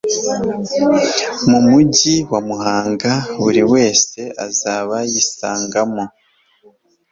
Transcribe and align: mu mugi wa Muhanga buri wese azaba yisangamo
mu 1.49 1.59
mugi 1.69 2.15
wa 2.31 2.39
Muhanga 2.47 3.11
buri 3.41 3.61
wese 3.73 4.19
azaba 4.47 4.95
yisangamo 5.11 6.03